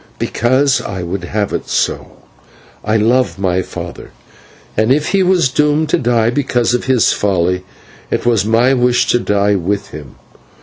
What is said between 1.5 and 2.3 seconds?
it so.